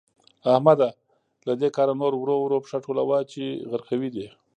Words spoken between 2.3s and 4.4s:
ورو پښه ټولوه چې غرقوي دي.